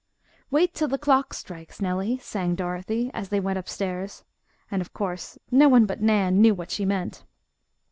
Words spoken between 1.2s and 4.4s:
strikes, Nellie," sang Dorothy, as they went upstairs,